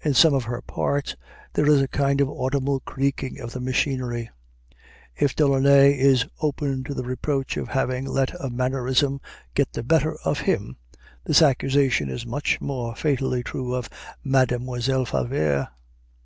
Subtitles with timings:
[0.00, 1.14] In some of her parts
[1.52, 4.28] there is a kind of audible creaking of the machinery.
[5.14, 9.20] If Delaunay is open to the reproach of having let a mannerism
[9.54, 10.78] get the better of him,
[11.22, 13.88] this accusation is much more fatally true of
[14.24, 15.68] Mademoiselle Favart.